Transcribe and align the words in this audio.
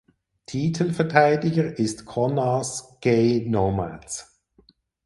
Titelverteidiger 0.47 1.77
ist 1.77 2.05
Connah’s 2.07 2.97
Quay 3.01 3.47
Nomads. 3.47 4.41